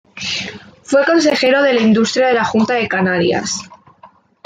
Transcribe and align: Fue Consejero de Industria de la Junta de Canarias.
Fue 0.81 1.05
Consejero 1.05 1.61
de 1.61 1.79
Industria 1.79 2.25
de 2.29 2.33
la 2.33 2.43
Junta 2.43 2.73
de 2.73 2.87
Canarias. 2.87 3.69